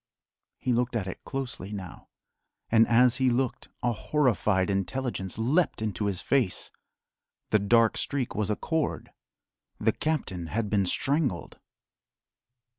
He 0.57 0.73
looked 0.73 0.95
at 0.95 1.05
it 1.05 1.23
closely 1.25 1.71
now, 1.71 2.09
and 2.71 2.87
as 2.87 3.17
he 3.17 3.29
looked 3.29 3.69
a 3.83 3.91
horrified 3.91 4.71
intelligence 4.71 5.37
leapt 5.37 5.79
into 5.79 6.07
his 6.07 6.21
face. 6.21 6.71
The 7.51 7.59
dark 7.59 7.97
streak 7.97 8.33
was 8.33 8.49
a 8.49 8.55
cord: 8.55 9.11
the 9.79 9.91
captain 9.91 10.47
had 10.47 10.71
been 10.71 10.87
strangled! 10.87 11.59